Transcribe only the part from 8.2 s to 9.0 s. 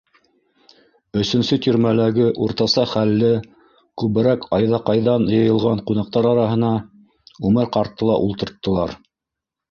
ултырттылар.